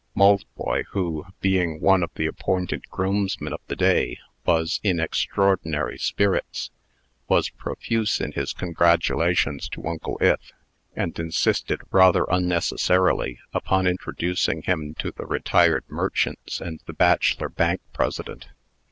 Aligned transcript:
Maltboy, 0.15 0.85
who, 0.93 1.25
being 1.41 1.79
one 1.79 2.01
of 2.01 2.09
the 2.15 2.25
appointed 2.25 2.89
groomsmen 2.89 3.53
of 3.53 3.61
the 3.67 3.75
day, 3.75 4.17
was 4.47 4.79
in 4.83 4.99
extraordinary 4.99 5.99
spirits, 5.99 6.71
was 7.27 7.49
profuse 7.51 8.19
in 8.19 8.31
his 8.31 8.51
congratulations 8.51 9.69
to 9.69 9.85
Uncle 9.85 10.17
Ith, 10.19 10.53
and 10.95 11.19
insisted, 11.19 11.81
rather 11.91 12.25
unnecessarily, 12.31 13.37
upon 13.53 13.85
introducing 13.85 14.63
him 14.63 14.95
to 14.97 15.11
the 15.11 15.27
retired 15.27 15.83
merchants 15.87 16.59
and 16.59 16.81
the 16.87 16.93
bachelor 16.93 17.49
Bank 17.49 17.79
President. 17.93 18.47